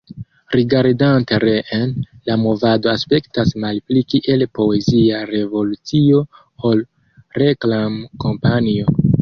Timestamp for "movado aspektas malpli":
2.45-4.03